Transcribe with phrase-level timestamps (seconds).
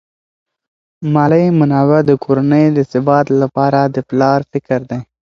[1.13, 4.99] مالی منابع د کورنۍ د ثبات لپاره د پلار فکر دي.